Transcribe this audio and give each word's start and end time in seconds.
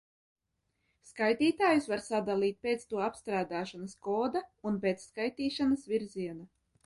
Skaitītājus 1.09 1.89
var 1.91 2.01
sadalīt 2.05 2.57
pēc 2.67 2.87
to 2.93 3.03
apstrādāšanas 3.09 3.95
koda 4.07 4.43
un 4.71 4.83
pēc 4.87 5.07
skaitīšanas 5.11 5.85
virziena. 5.95 6.51